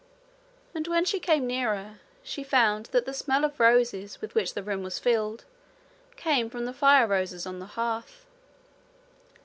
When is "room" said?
4.63-4.81